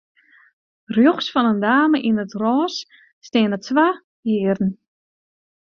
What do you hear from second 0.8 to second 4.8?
Rjochts fan 'e dame yn it rôs steane twa hearen.